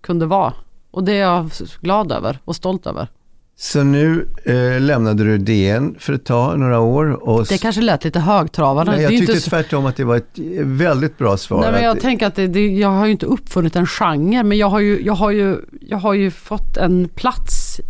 [0.00, 0.54] kunde vara.
[0.90, 3.08] Och det är jag glad över och stolt över.
[3.56, 7.28] Så nu eh, lämnade du DN för ett tag, några år.
[7.28, 8.92] Och Det kanske lät lite högtravande.
[8.92, 11.60] Nej, jag tyckte inte tvärtom att det var ett väldigt bra svar.
[11.60, 14.42] Nej, men jag Att- tänker att det, det, jag har ju inte uppfunnit en genre
[14.42, 17.80] men jag har, ju, jag, har ju, jag har ju fått en plats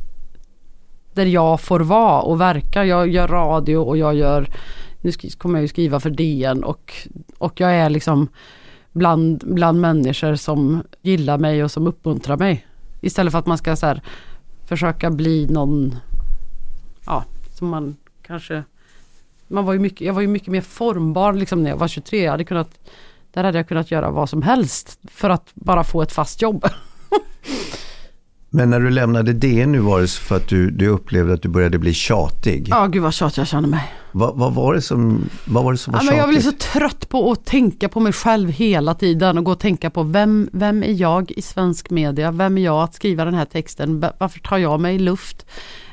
[1.15, 2.85] där jag får vara och verka.
[2.85, 4.49] Jag gör radio och jag gör,
[5.01, 6.93] nu kommer jag ju skriva för DN och,
[7.39, 8.29] och jag är liksom
[8.93, 12.65] bland, bland människor som gillar mig och som uppmuntrar mig.
[13.01, 14.03] Istället för att man ska så här,
[14.67, 15.97] försöka bli någon,
[17.07, 18.65] ja, som man kanske
[19.49, 22.25] man var ju mycket, jag var ju mycket mer formbar liksom när jag var 23.
[22.25, 22.79] Jag hade kunnat,
[23.33, 26.65] där hade jag kunnat göra vad som helst för att bara få ett fast jobb.
[28.51, 31.49] Men när du lämnade DN nu var det för att du, du upplevde att du
[31.49, 32.67] började bli tjatig.
[32.71, 33.93] Ja, gud vad tjatig jag känner mig.
[34.13, 36.63] Vad, vad, var det som, vad var det som var Ja, men jag tjatigt?
[36.63, 40.03] så trött på att tänka på mig själv hela tiden och gå och tänka på
[40.03, 42.31] vem, vem är jag i svensk media?
[42.31, 44.01] Vem är jag att skriva den här texten?
[44.01, 45.47] Va- Varför tar jag mig i luft?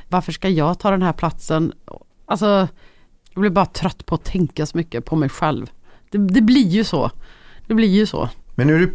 [0.10, 1.74] Varför ska jag ta den här platsen?
[2.26, 2.68] Alltså,
[3.34, 5.66] jag blir bara trött på att tänka så mycket på mig själv.
[6.12, 7.12] Det, det blir ju så.
[7.68, 8.30] Det blir ju så.
[8.56, 8.92] Men nu är du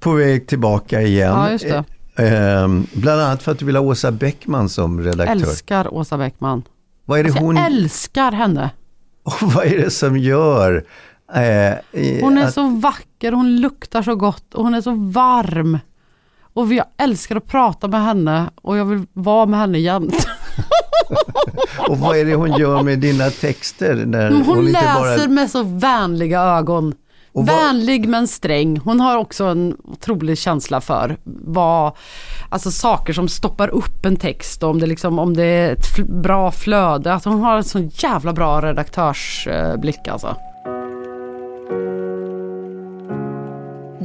[0.00, 1.28] på väg tillbaka igen.
[1.32, 1.84] Ja, just det.
[2.20, 5.32] Eh, ehm, bland annat för att du vill ha Åsa Bäckman som redaktör.
[5.32, 6.62] Älskar Åsa Bäckman.
[7.04, 8.70] Vad är det Alltså, hon, Jag älskar henne.
[9.22, 10.84] och vad är det som gör
[11.34, 15.78] eh, Hon är att, så vacker, hon luktar så gott och hon är så varm.
[16.52, 20.26] Och jag älskar att prata med henne och jag vill vara med henne jämt.
[21.88, 23.94] och vad är det hon gör med dina texter?
[24.06, 26.94] När Hon, inte läser bara, med så vänliga ögon.
[27.32, 28.78] Och vad- Vänlig men sträng.
[28.78, 31.92] Hon har också en otrolig känsla för vad,
[32.50, 34.62] alltså saker som stoppar upp en text.
[34.62, 37.12] Om det, liksom, om det är ett fl- bra flöde.
[37.14, 40.36] Alltså hon har en sån jävla bra redaktörsblick alltså.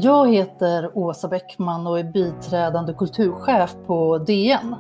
[0.01, 4.75] Jag heter Åsa Bäckman och är biträdande kulturchef på DN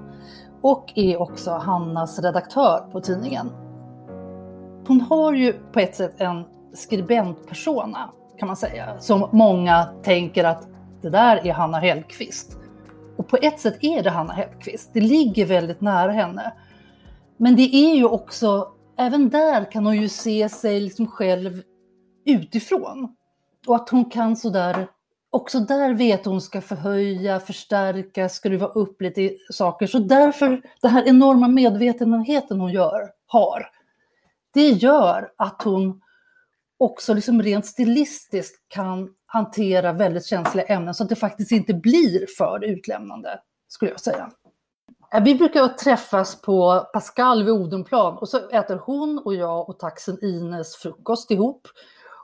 [0.61, 3.49] och är också Hannas redaktör på tidningen.
[4.87, 8.99] Hon har ju på ett sätt en skribentpersona kan man säga.
[8.99, 10.67] Som många tänker att
[11.01, 12.57] det där är Hanna Hellqvist.
[13.17, 14.89] Och på ett sätt är det Hanna Hellqvist.
[14.93, 16.53] Det ligger väldigt nära henne.
[17.37, 18.67] Men det är ju också,
[18.97, 21.61] även där kan hon ju se sig liksom själv
[22.25, 23.15] utifrån.
[23.67, 24.87] Och att hon kan sådär,
[25.29, 29.87] också där vet hon ska förhöja, förstärka, skruva upp lite saker.
[29.87, 33.69] Så därför, den här enorma medvetenheten hon gör, har,
[34.53, 36.01] det gör att hon
[36.77, 42.25] också liksom rent stilistiskt kan hantera väldigt känsliga ämnen så att det faktiskt inte blir
[42.37, 44.31] för utlämnande, skulle jag säga.
[45.13, 49.79] Eh, vi brukar träffas på Pascal vid Odenplan och så äter hon och jag och
[49.79, 51.67] taxen Ines frukost ihop.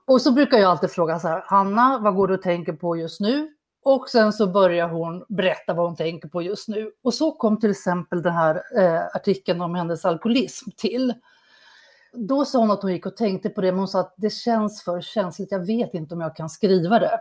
[0.06, 2.98] Och så brukar jag alltid fråga så här, Hanna, vad går du och tänker på
[2.98, 3.50] just nu?
[3.84, 6.92] Och sen så börjar hon berätta vad hon tänker på just nu.
[7.04, 11.14] Och så kom till exempel den här eh, artikeln om hennes alkoholism till.
[12.14, 14.30] Då sa hon att hon gick och tänkte på det, men hon sa att det
[14.30, 17.20] känns för känsligt, jag vet inte om jag kan skriva det.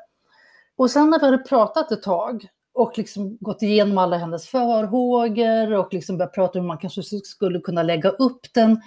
[0.77, 5.73] Och sen när vi hade pratat ett tag och liksom gått igenom alla hennes förhågor
[5.73, 8.81] och liksom börjat prata om hur man kanske skulle kunna lägga upp den,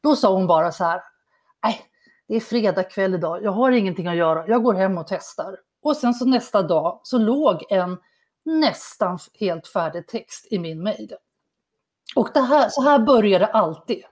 [0.00, 1.02] då sa hon bara så här,
[1.62, 1.80] nej,
[2.28, 5.56] det är fredag kväll idag, jag har ingenting att göra, jag går hem och testar.
[5.82, 7.98] Och sen så nästa dag så låg en
[8.44, 11.14] nästan helt färdig text i min mejl.
[12.16, 14.04] Och det här, så här börjar det alltid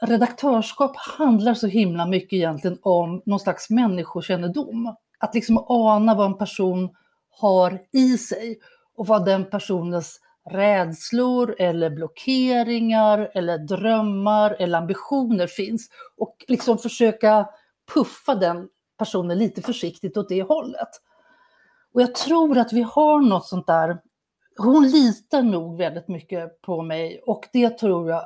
[0.00, 4.96] redaktörskap handlar så himla mycket egentligen om någon slags människokännedom.
[5.18, 6.90] Att liksom ana vad en person
[7.30, 8.58] har i sig
[8.96, 17.48] och vad den personens rädslor eller blockeringar eller drömmar eller ambitioner finns och liksom försöka
[17.94, 20.88] puffa den personen lite försiktigt åt det hållet.
[21.94, 23.98] Och jag tror att vi har något sånt där,
[24.58, 28.22] hon litar nog väldigt mycket på mig och det tror jag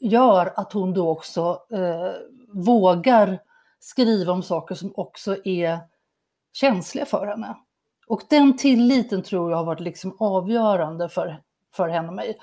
[0.00, 2.12] gör att hon då också eh,
[2.52, 3.38] vågar
[3.80, 5.78] skriva om saker som också är
[6.52, 7.56] känsliga för henne.
[8.06, 11.42] Och den tilliten tror jag har varit liksom avgörande för,
[11.74, 12.38] för henne och mig.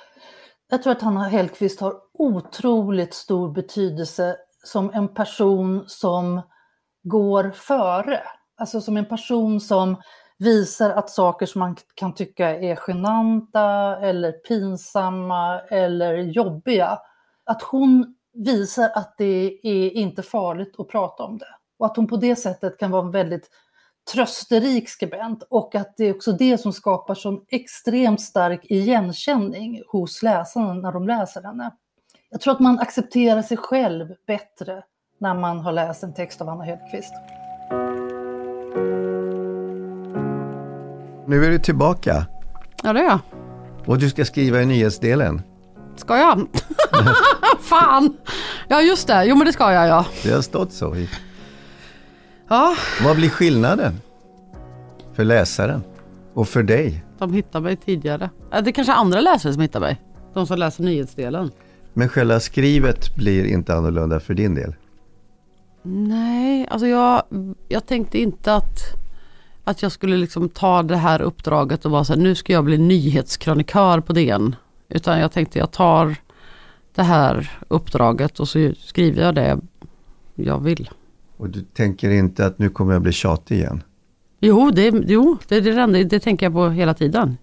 [0.69, 6.41] Jag tror att Hanna Hellqvist har otroligt stor betydelse som en person som
[7.03, 8.23] går före.
[8.57, 10.01] Alltså som en person som
[10.37, 16.99] visar att saker som man kan tycka är genanta eller pinsamma eller jobbiga,
[17.45, 21.55] att hon visar att det är inte farligt att prata om det.
[21.79, 23.49] Och att hon på det sättet kan vara en väldigt
[24.13, 30.23] trösterik skribent och att det är också det som skapar sån extremt stark igenkänning hos
[30.23, 31.71] läsarna när de läser henne.
[32.29, 34.83] Jag tror att man accepterar sig själv bättre
[35.19, 37.13] när man har läst en text av Anna Hedqvist.
[41.27, 42.25] Nu är du tillbaka.
[42.83, 43.19] Ja, det är jag.
[43.85, 45.41] Och du ska skriva i nyhetsdelen.
[45.95, 46.47] Ska jag?
[47.61, 48.17] Fan!
[48.67, 50.05] Ja just det, jo men det ska jag ja.
[50.23, 50.95] Det har stått så.
[50.95, 51.09] I.
[52.47, 54.01] Ja, Vad blir skillnaden?
[55.15, 55.83] För läsaren?
[56.33, 57.03] Och för dig?
[57.19, 58.29] de hittar mig tidigare.
[58.51, 60.01] Det är kanske andra läsare som hittar mig.
[60.33, 61.51] De som läser nyhetsdelen.
[61.93, 64.75] Men själva skrivet blir inte annorlunda för din del?
[65.81, 67.23] Nej, alltså jag,
[67.67, 68.79] jag tänkte inte att,
[69.63, 72.63] att jag skulle liksom ta det här uppdraget och vara så här, nu ska jag
[72.63, 74.55] bli nyhetskrönikör på DN.
[74.89, 76.15] Utan jag tänkte jag tar
[76.95, 79.59] det här uppdraget och så skriver jag det
[80.35, 80.89] jag vill.
[81.37, 83.83] Och du tänker inte att nu kommer jag bli tjatig igen?
[84.39, 87.37] Jo, det, jo, det, det, det, det tänker jag på hela tiden.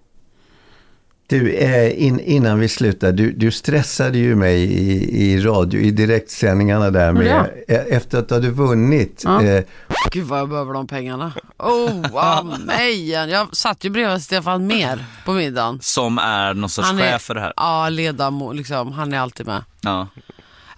[1.31, 5.91] Du, eh, in, innan vi slutar, du, du stressade ju mig i, i radio, i
[5.91, 7.47] direktsändningarna där med, Ja.
[7.75, 9.23] eh, efter att du hade vunnit.
[9.25, 9.43] Ja.
[9.43, 9.65] Eh,
[10.11, 11.33] Gud vad jag behöver de pengarna.
[11.59, 13.11] Oh, nej.
[13.11, 15.79] Jag satt ju bredvid Stefan Mer på middagen.
[15.83, 17.53] Som är någon sorts Han är- chef för det här.
[17.57, 19.65] Ja, ledamot, liksom, han är alltid med.
[19.81, 20.07] Ja.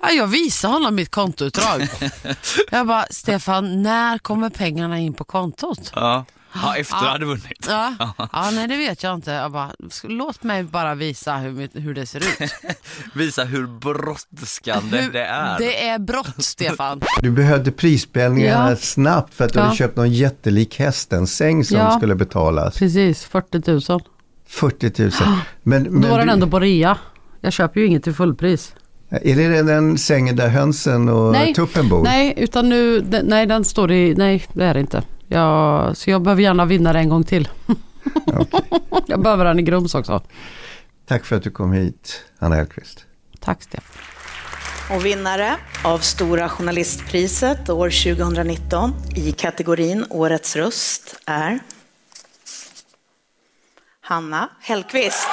[0.02, 1.88] Ja, jag visade honom mitt kontoutdrag.
[2.70, 5.92] jag bara, Stefan, när kommer pengarna in på kontot?
[5.94, 6.24] Ja.
[6.54, 7.10] Ja, efter Ja.
[7.10, 7.66] hade vunnit.
[7.68, 7.94] Ja,
[8.32, 9.30] ja nej det vet jag inte.
[9.30, 9.70] Jag bara,
[10.02, 12.52] låt mig bara visa hur, mitt- hur det ser ut.
[13.14, 15.58] Visa hur brådskande Hur, det är.
[15.58, 17.00] Det är brott, Stefan.
[17.20, 18.76] du behövde prispengarna Ja.
[18.76, 19.64] snabbt för att du Ja.
[19.64, 21.90] hade köpt någon jättelik häst, en säng som Ja.
[21.90, 22.78] skulle betalas.
[22.78, 24.00] Precis, 40 000.
[24.48, 25.10] 40 000.
[25.62, 26.98] Men, men Då var den du- ändå på rea.
[27.40, 28.74] Jag köper ju inget till fullpris.
[29.10, 31.54] Är det den, sängen där hönsen och Nej.
[31.54, 32.02] tuppen bor?
[32.02, 35.02] Nej, utan nu, nej den står i, nej det är det inte.
[35.32, 37.48] Jag, så jag behöver gärna vinna det en gång till.
[39.06, 40.22] jag behöver den i Grums också.
[41.06, 43.06] Tack för att du kom hit, Anna Hellqvist.
[43.40, 44.02] Tack Stefan.
[44.96, 51.58] Och vinnare av Stora Journalistpriset år 2019 i kategorin Årets röst är
[54.00, 55.28] Hanna Hellqvist.